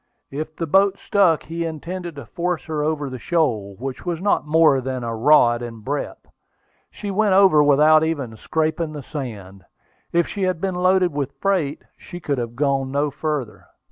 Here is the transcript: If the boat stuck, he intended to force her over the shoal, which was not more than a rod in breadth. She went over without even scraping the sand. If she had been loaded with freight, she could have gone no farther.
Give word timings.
If 0.31 0.55
the 0.55 0.65
boat 0.65 0.97
stuck, 0.97 1.43
he 1.43 1.63
intended 1.63 2.15
to 2.15 2.25
force 2.25 2.63
her 2.65 2.81
over 2.83 3.07
the 3.07 3.19
shoal, 3.19 3.75
which 3.77 4.03
was 4.03 4.19
not 4.19 4.47
more 4.47 4.81
than 4.81 5.03
a 5.03 5.15
rod 5.15 5.61
in 5.61 5.81
breadth. 5.81 6.25
She 6.89 7.11
went 7.11 7.35
over 7.35 7.63
without 7.63 8.03
even 8.03 8.35
scraping 8.35 8.93
the 8.93 9.03
sand. 9.03 9.63
If 10.11 10.25
she 10.27 10.41
had 10.41 10.59
been 10.59 10.73
loaded 10.73 11.13
with 11.13 11.37
freight, 11.39 11.83
she 11.97 12.19
could 12.19 12.39
have 12.39 12.55
gone 12.55 12.89
no 12.89 13.11
farther. 13.11 13.67